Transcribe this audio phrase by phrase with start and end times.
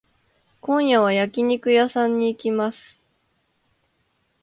[0.61, 3.03] 今夜は焼肉屋さんに行きます。